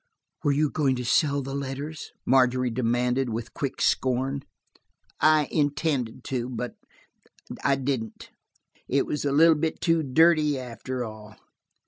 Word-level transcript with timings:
"Were 0.43 0.51
you 0.51 0.71
going 0.71 0.95
to 0.95 1.05
sell 1.05 1.43
the 1.43 1.53
letters?" 1.53 2.09
Margery 2.25 2.71
demanded, 2.71 3.29
with 3.29 3.53
quick 3.53 3.79
scorn. 3.79 4.41
"I 5.19 5.47
intended 5.51 6.23
to, 6.23 6.49
but–I 6.49 7.75
didn't. 7.75 8.31
It 8.87 9.05
was 9.05 9.25
a 9.25 9.31
little 9.31 9.53
bit 9.53 9.79
too 9.79 10.01
dirty, 10.01 10.57
after 10.57 11.03
all. 11.03 11.35